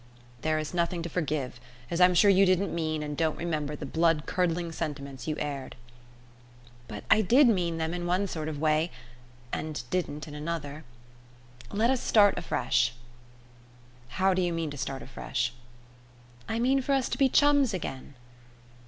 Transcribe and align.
"There 0.41 0.57
is 0.57 0.73
nothing 0.73 1.03
to 1.03 1.09
forgive, 1.09 1.59
as 1.91 2.01
I'm 2.01 2.15
sure 2.15 2.31
you 2.31 2.43
didn't 2.43 2.73
mean 2.73 3.03
and 3.03 3.15
don't 3.15 3.37
remember 3.37 3.75
the 3.75 3.85
blood 3.85 4.25
curdling 4.25 4.71
sentiments 4.71 5.27
you 5.27 5.35
aired." 5.37 5.75
"But 6.87 7.03
I 7.11 7.21
did 7.21 7.47
mean 7.47 7.77
them 7.77 7.93
in 7.93 8.07
one 8.07 8.25
sort 8.25 8.47
of 8.47 8.57
a 8.57 8.59
way, 8.59 8.89
and 9.53 9.83
didn't 9.91 10.27
in 10.27 10.33
another. 10.33 10.85
Let 11.71 11.91
us 11.91 12.01
start 12.01 12.35
afresh." 12.35 12.95
"How 14.17 14.33
do 14.33 14.41
you 14.41 14.53
mean 14.53 14.71
to 14.71 14.75
start 14.77 15.03
afresh?" 15.03 15.53
"I 16.49 16.57
mean 16.57 16.81
for 16.81 16.93
us 16.93 17.07
to 17.09 17.17
be 17.19 17.29
chums 17.29 17.71
again." 17.71 18.15